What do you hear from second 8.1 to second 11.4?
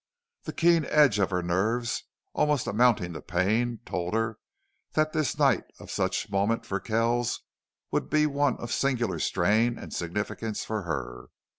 one of singular strain and significance for her.